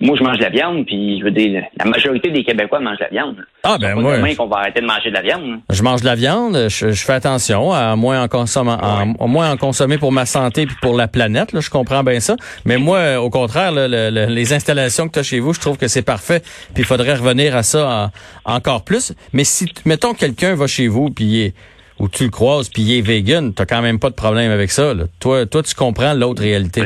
moi, 0.01 0.17
je 0.19 0.23
mange 0.23 0.39
de 0.39 0.43
la 0.43 0.49
viande, 0.49 0.87
puis 0.87 1.19
je 1.19 1.25
veux 1.25 1.31
dire, 1.31 1.63
la 1.79 1.85
majorité 1.85 2.31
des 2.31 2.43
Québécois 2.43 2.81
mangent 2.81 2.99
de 2.99 3.05
la 3.05 3.11
viande. 3.11 3.37
Ah 3.65 3.77
ben 3.79 3.95
moi, 3.97 4.17
qu'on 4.35 4.47
va 4.47 4.59
arrêter 4.59 4.81
de 4.81 4.87
manger 4.87 5.11
de 5.11 5.15
la 5.15 5.23
viande. 5.23 5.61
Je 5.71 5.83
mange 5.83 6.01
de 6.01 6.07
la 6.07 6.15
viande, 6.15 6.69
je, 6.69 6.93
fais 6.93 7.13
attention 7.13 7.73
à 7.73 7.97
moins 7.97 8.23
en 8.23 8.29
consommer, 8.29 8.77
moins 9.21 9.51
en 9.51 9.57
consommer 9.57 9.99
pour 9.99 10.13
ma 10.13 10.25
santé 10.25 10.67
puis 10.67 10.77
pour 10.81 10.97
la 10.97 11.09
planète. 11.09 11.53
Là, 11.53 11.61
je 11.61 11.69
comprends 11.69 12.03
bien 12.03 12.21
ça. 12.21 12.37
Mais 12.65 12.79
moi, 12.79 13.21
au 13.21 13.29
contraire, 13.29 13.73
les 13.73 14.53
installations 14.53 15.09
que 15.09 15.15
tu 15.15 15.19
as 15.19 15.23
chez 15.25 15.41
vous, 15.41 15.53
je 15.53 15.61
trouve 15.61 15.77
que 15.77 15.89
c'est 15.89 16.03
parfait. 16.03 16.41
Puis 16.75 16.83
il 16.83 16.85
faudrait 16.85 17.15
revenir 17.15 17.57
à 17.57 17.63
ça 17.63 18.11
encore 18.45 18.85
plus. 18.85 19.13
Mais 19.33 19.45
si, 19.45 19.67
mettons, 19.85 20.15
quelqu'un 20.15 20.55
va 20.55 20.67
chez 20.67 20.89
vous 20.89 21.11
puis 21.11 21.53
ou 21.99 22.09
tu 22.09 22.25
le 22.25 22.31
croises 22.31 22.69
puis 22.69 22.83
il 22.83 22.99
est 22.99 23.01
vegan, 23.01 23.53
t'as 23.53 23.67
quand 23.67 23.83
même 23.83 23.99
pas 23.99 24.11
de 24.11 24.15
problème 24.15 24.53
avec 24.53 24.71
ça. 24.71 24.95
Là. 24.95 25.05
Toi, 25.21 25.47
toi, 25.47 25.63
tu 25.63 25.75
comprends 25.75 26.15
l'autre 26.15 26.43
réalité. 26.43 26.85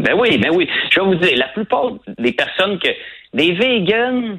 Ben 0.00 0.14
oui, 0.18 0.38
ben 0.38 0.50
oui. 0.54 0.68
Je 0.90 1.00
vais 1.00 1.06
vous 1.06 1.14
dire, 1.16 1.36
la 1.36 1.48
plupart 1.48 1.92
des 2.18 2.32
personnes 2.32 2.78
que. 2.78 2.88
Des 3.32 3.52
vegans, 3.52 4.38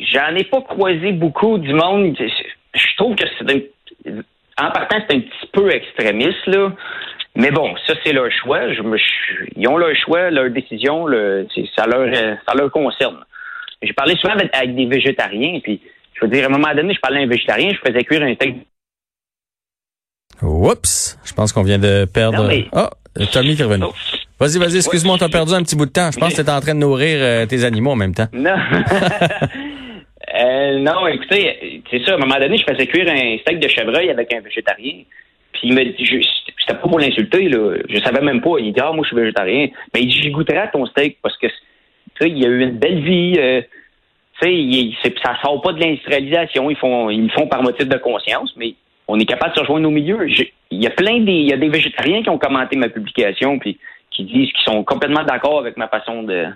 j'en 0.00 0.34
ai 0.34 0.44
pas 0.44 0.60
croisé 0.62 1.12
beaucoup 1.12 1.58
du 1.58 1.72
monde. 1.72 2.16
Je 2.74 2.96
trouve 2.96 3.14
que 3.14 3.24
c'est 3.38 3.70
en 4.58 4.70
partant, 4.70 4.96
c'est 5.08 5.16
un 5.16 5.20
petit 5.20 5.50
peu 5.52 5.70
extrémiste, 5.70 6.46
là. 6.46 6.72
Mais 7.34 7.50
bon, 7.50 7.74
ça, 7.86 7.94
c'est 8.02 8.14
leur 8.14 8.30
choix. 8.32 8.72
Je 8.72 8.80
ils 9.54 9.68
ont 9.68 9.76
leur 9.76 9.94
choix, 9.94 10.30
leur 10.30 10.50
décision, 10.50 11.06
le, 11.06 11.46
ça, 11.76 11.86
leur, 11.86 12.08
ça 12.48 12.54
leur 12.54 12.70
concerne. 12.70 13.18
J'ai 13.82 13.92
parlé 13.92 14.16
souvent 14.16 14.32
avec, 14.32 14.74
des 14.74 14.86
végétariens, 14.86 15.60
puis 15.62 15.82
je 16.14 16.24
veux 16.24 16.30
dire, 16.30 16.44
à 16.44 16.46
un 16.46 16.50
moment 16.50 16.74
donné, 16.74 16.94
je 16.94 17.00
parlais 17.00 17.20
à 17.20 17.22
un 17.24 17.26
végétarien, 17.26 17.72
je 17.72 17.90
faisais 17.90 18.04
cuire 18.04 18.22
un 18.22 18.34
steak. 18.34 18.56
Oups! 20.40 21.18
Je 21.24 21.34
pense 21.34 21.52
qu'on 21.52 21.62
vient 21.62 21.78
de 21.78 22.06
perdre. 22.06 22.50
Ah, 22.72 22.90
oh, 23.18 23.24
Tommy 23.32 23.54
qui 23.54 23.62
est 23.62 23.64
revenu. 23.64 23.84
Oh. 23.84 24.15
Vas-y, 24.38 24.58
vas-y, 24.58 24.76
excuse-moi, 24.76 25.14
on 25.14 25.18
t'a 25.18 25.30
perdu 25.30 25.54
un 25.54 25.62
petit 25.62 25.76
bout 25.76 25.86
de 25.86 25.92
temps. 25.92 26.10
Je 26.12 26.18
pense 26.18 26.34
que 26.34 26.42
tu 26.42 26.50
en 26.50 26.60
train 26.60 26.74
de 26.74 26.80
nourrir 26.80 27.18
euh, 27.22 27.46
tes 27.46 27.64
animaux 27.64 27.92
en 27.92 27.96
même 27.96 28.14
temps. 28.14 28.26
Non. 28.34 28.50
euh, 30.34 30.78
non, 30.78 31.06
écoutez, 31.06 31.82
c'est 31.90 32.04
ça, 32.04 32.12
à 32.12 32.14
un 32.16 32.18
moment 32.18 32.38
donné, 32.38 32.58
je 32.58 32.64
faisais 32.70 32.86
cuire 32.86 33.08
un 33.08 33.38
steak 33.38 33.60
de 33.60 33.68
chevreuil 33.68 34.10
avec 34.10 34.34
un 34.34 34.40
végétarien. 34.40 35.04
Puis 35.52 35.68
il 35.68 35.74
me 35.74 35.84
dit, 35.84 36.28
c'était 36.60 36.78
pas 36.78 36.86
pour 36.86 37.00
l'insulter, 37.00 37.48
là. 37.48 37.78
Je 37.88 37.98
savais 38.00 38.20
même 38.20 38.42
pas. 38.42 38.58
Il 38.58 38.74
dit, 38.74 38.80
ah, 38.82 38.92
moi, 38.92 39.04
je 39.04 39.08
suis 39.08 39.16
végétarien. 39.16 39.68
Mais 39.94 40.02
il 40.02 40.08
dit, 40.08 40.20
j'y 40.20 40.30
goûterai 40.30 40.58
à 40.58 40.66
ton 40.68 40.84
steak 40.84 41.16
parce 41.22 41.38
que, 41.38 41.46
tu 41.46 41.52
sais, 42.20 42.28
il 42.28 42.44
a 42.44 42.48
eu 42.48 42.60
une 42.60 42.78
belle 42.78 43.00
vie. 43.00 43.36
Euh, 43.38 43.62
tu 44.42 44.92
sais, 45.02 45.14
ça 45.24 45.34
sort 45.42 45.62
pas 45.62 45.72
de 45.72 45.80
l'industrialisation. 45.80 46.68
Ils 46.68 46.76
font, 46.76 47.08
ils 47.08 47.30
font 47.32 47.46
par 47.46 47.62
motif 47.62 47.88
de 47.88 47.96
conscience, 47.96 48.52
mais 48.58 48.74
on 49.08 49.18
est 49.18 49.24
capable 49.24 49.52
de 49.52 49.56
se 49.56 49.60
rejoindre 49.60 49.88
au 49.88 49.92
milieu. 49.92 50.28
Il 50.70 50.82
y 50.82 50.86
a 50.86 50.90
plein 50.90 51.20
des, 51.20 51.32
il 51.32 51.48
y 51.48 51.54
a 51.54 51.56
des 51.56 51.70
végétariens 51.70 52.22
qui 52.22 52.28
ont 52.28 52.36
commenté 52.36 52.76
ma 52.76 52.90
publication, 52.90 53.58
puis 53.58 53.78
qui 54.10 54.24
disent 54.24 54.52
qu'ils 54.52 54.64
sont 54.64 54.84
complètement 54.84 55.24
d'accord 55.24 55.58
avec 55.58 55.76
ma 55.76 55.88
façon 55.88 56.22
de. 56.22 56.46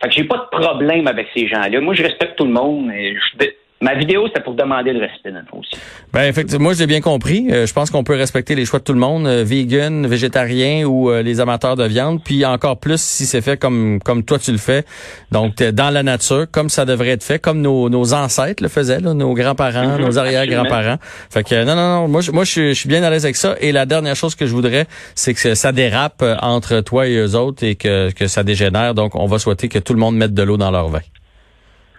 Fait 0.00 0.08
que 0.08 0.14
j'ai 0.14 0.24
pas 0.24 0.38
de 0.38 0.58
problème 0.58 1.06
avec 1.06 1.28
ces 1.34 1.48
gens-là. 1.48 1.80
Moi, 1.80 1.94
je 1.94 2.02
respecte 2.02 2.36
tout 2.36 2.44
le 2.44 2.52
monde. 2.52 2.90
Et 2.92 3.14
je, 3.14 3.46
Ma 3.82 3.94
vidéo, 3.94 4.26
c'était 4.28 4.40
pour 4.40 4.54
demander 4.54 4.94
le 4.94 5.00
respect 5.00 5.30
dans 5.30 5.40
le 5.40 5.58
aussi. 5.58 5.76
Ben 6.10 6.22
effectivement, 6.22 6.64
moi 6.64 6.72
j'ai 6.72 6.86
bien 6.86 7.02
compris. 7.02 7.48
Euh, 7.50 7.66
je 7.66 7.74
pense 7.74 7.90
qu'on 7.90 8.04
peut 8.04 8.14
respecter 8.14 8.54
les 8.54 8.64
choix 8.64 8.78
de 8.78 8.84
tout 8.84 8.94
le 8.94 8.98
monde, 8.98 9.26
euh, 9.26 9.44
vegan, 9.44 10.06
végétarien 10.06 10.86
ou 10.86 11.10
euh, 11.10 11.20
les 11.20 11.40
amateurs 11.40 11.76
de 11.76 11.84
viande, 11.84 12.24
puis 12.24 12.46
encore 12.46 12.78
plus 12.78 12.98
si 12.98 13.26
c'est 13.26 13.42
fait 13.42 13.58
comme 13.58 13.98
comme 14.02 14.24
toi 14.24 14.38
tu 14.38 14.50
le 14.50 14.56
fais. 14.56 14.84
Donc 15.30 15.62
dans 15.62 15.90
la 15.90 16.02
nature, 16.02 16.46
comme 16.50 16.70
ça 16.70 16.86
devrait 16.86 17.10
être 17.10 17.22
fait, 17.22 17.38
comme 17.38 17.60
nos, 17.60 17.90
nos 17.90 18.14
ancêtres 18.14 18.62
le 18.62 18.70
faisaient, 18.70 19.00
là, 19.00 19.12
nos 19.12 19.34
grands-parents, 19.34 19.98
mhm, 19.98 20.06
nos 20.06 20.18
arrière-grands-parents. 20.18 20.96
Fait 21.28 21.44
que 21.44 21.64
non 21.66 21.76
non 21.76 22.00
non, 22.00 22.08
moi 22.08 22.22
je, 22.22 22.32
moi 22.32 22.44
je 22.44 22.72
suis 22.72 22.88
bien 22.88 23.02
à 23.02 23.10
l'aise 23.10 23.26
avec 23.26 23.36
ça. 23.36 23.56
Et 23.60 23.72
la 23.72 23.84
dernière 23.84 24.16
chose 24.16 24.34
que 24.34 24.46
je 24.46 24.54
voudrais, 24.54 24.86
c'est 25.14 25.34
que 25.34 25.54
ça 25.54 25.72
dérape 25.72 26.24
entre 26.40 26.80
toi 26.80 27.06
et 27.06 27.16
eux 27.16 27.36
autres 27.36 27.62
et 27.62 27.74
que 27.74 28.10
que 28.12 28.26
ça 28.26 28.42
dégénère. 28.42 28.94
Donc 28.94 29.14
on 29.16 29.26
va 29.26 29.38
souhaiter 29.38 29.68
que 29.68 29.78
tout 29.78 29.92
le 29.92 30.00
monde 30.00 30.16
mette 30.16 30.32
de 30.32 30.42
l'eau 30.42 30.56
dans 30.56 30.70
leur 30.70 30.88
vin. 30.88 31.00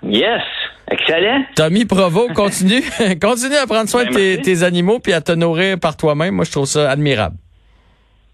Yes. 0.04 0.42
Excellent. 0.90 1.44
Tommy 1.56 1.86
Provo, 1.86 2.28
continue, 2.36 2.82
continue 3.22 3.56
à 3.56 3.68
prendre 3.68 3.90
soin 3.90 4.06
de 4.06 4.14
ben, 4.14 4.42
tes, 4.42 4.64
animaux 4.64 5.00
puis 5.00 5.14
à 5.14 5.22
te 5.22 5.32
nourrir 5.32 5.80
par 5.80 5.98
toi-même. 5.98 6.36
Moi, 6.36 6.46
je 6.46 6.52
trouve 6.52 6.66
ça 6.66 6.90
admirable. 6.90 7.36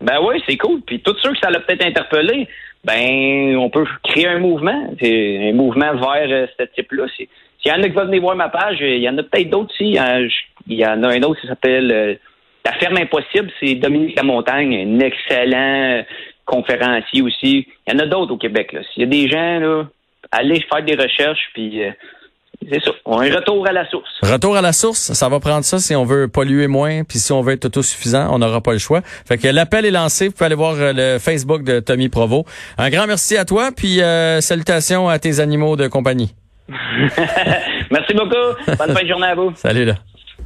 Ben 0.01 0.19
oui, 0.22 0.41
c'est 0.48 0.57
cool. 0.57 0.81
Puis 0.81 1.01
tous 1.01 1.15
ceux 1.22 1.31
que 1.31 1.39
ça 1.39 1.50
l'a 1.50 1.62
peut-être 1.62 1.86
interpellé, 1.86 2.48
ben 2.83 3.55
on 3.57 3.69
peut 3.69 3.86
créer 4.03 4.27
un 4.27 4.39
mouvement, 4.39 4.93
c'est 5.00 5.50
un 5.50 5.53
mouvement 5.53 5.93
vers 5.95 6.27
euh, 6.29 6.45
ce 6.60 6.65
type-là. 6.75 7.05
S'il 7.15 7.27
y 7.65 7.72
en 7.72 7.81
a 7.81 7.88
qui 7.88 7.95
veulent 7.95 8.07
venir 8.07 8.22
voir 8.22 8.36
ma 8.36 8.50
page, 8.50 8.77
il 8.81 8.98
y 8.98 9.07
en 9.07 9.17
a 9.17 9.24
peut-être 9.24 9.50
d'autres 9.50 9.74
aussi. 9.74 9.98
Hein. 9.98 10.27
Il 10.67 10.77
y 10.77 10.86
en 10.86 11.01
a 11.03 11.07
un 11.07 11.22
autre 11.22 11.39
qui 11.39 11.48
s'appelle 11.48 11.91
euh, 11.91 12.15
La 12.65 12.74
ferme 12.74 12.98
impossible, 12.98 13.50
c'est 13.62 13.75
Dominique 13.75 14.17
Lamontagne, 14.17 14.75
un 14.75 15.00
excellent 15.00 16.03
conférencier 16.45 17.22
aussi. 17.22 17.67
Il 17.88 17.93
y 17.93 17.95
en 17.95 18.00
a 18.00 18.05
d'autres 18.05 18.33
au 18.33 18.38
Québec. 18.38 18.75
S'il 18.93 19.03
y 19.03 19.05
a 19.05 19.10
des 19.10 19.29
gens, 19.29 19.60
là, 19.60 19.83
allez 20.31 20.62
faire 20.69 20.83
des 20.83 20.95
recherches, 20.95 21.50
puis 21.53 21.83
euh, 21.83 21.91
c'est 22.69 22.83
ça. 22.83 22.91
Un 23.05 23.36
retour 23.36 23.67
à 23.67 23.72
la 23.72 23.89
source. 23.89 24.10
Retour 24.22 24.55
à 24.55 24.62
la 24.62 24.74
source, 24.74 25.13
ça 25.13 25.29
va 25.29 25.39
prendre 25.39 25.65
ça 25.65 25.79
si 25.79 25.95
on 25.95 26.05
veut 26.05 26.27
polluer 26.27 26.67
moins, 26.67 27.03
puis 27.03 27.19
si 27.19 27.31
on 27.31 27.41
veut 27.41 27.53
être 27.53 27.65
autosuffisant, 27.65 28.33
on 28.33 28.39
n'aura 28.39 28.62
pas 28.62 28.74
le 28.74 28.79
choix. 28.79 29.01
Fait 29.03 29.38
que 29.38 29.48
l'appel 29.48 29.86
est 29.86 29.91
lancé. 29.91 30.27
Vous 30.27 30.33
pouvez 30.33 30.45
aller 30.45 30.55
voir 30.55 30.75
euh, 30.77 30.93
le 30.93 31.19
Facebook 31.19 31.63
de 31.63 31.79
Tommy 31.79 32.10
Provo. 32.10 32.45
Un 32.77 32.89
grand 32.89 33.07
merci 33.07 33.38
à 33.38 33.45
toi, 33.45 33.72
puis 33.75 34.01
euh, 34.01 34.41
salutations 34.41 35.10
à 35.10 35.19
tes 35.19 35.39
animaux 35.39 35.75
de 35.75 35.88
compagnie. 35.88 36.33
merci 37.91 38.13
beaucoup. 38.13 38.77
Bonne 38.77 38.95
fin 38.95 39.03
de 39.03 39.07
journée 39.07 39.27
à 39.27 39.36
vous. 39.36 39.51
Salut 39.55 39.86
là. 39.86 39.95